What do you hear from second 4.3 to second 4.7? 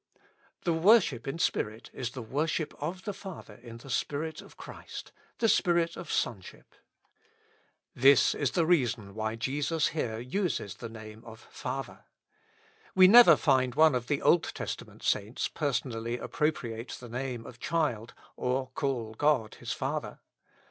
of